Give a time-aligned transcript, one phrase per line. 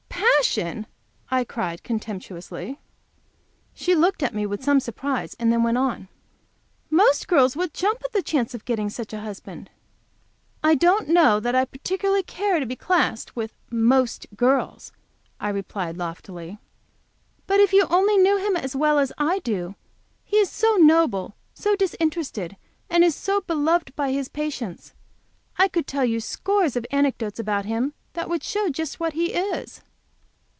[0.49, 0.87] "Passion!"
[1.29, 2.79] I cried, contemptuously.
[3.75, 6.09] She looked at me with some surprise, and then went on.
[6.89, 9.69] "Most girls would jump at the chance of getting such a husband."
[10.63, 14.91] "I don't know that I particularly care to be classed with 'most girls,'"
[15.39, 16.57] I replied, loftily.
[17.47, 19.75] "But if you only knew him as well as I do.
[20.25, 22.57] He is so noble, so disinterested,
[22.89, 24.95] and is so beloved by his patients.
[25.57, 29.33] I could tell you scores of anecdotes about him that would show just what he
[29.33, 29.83] is."